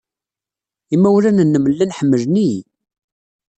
Imawlan-nnem 0.95 1.65
llan 1.71 1.95
ḥemmlen-iyi. 1.97 2.59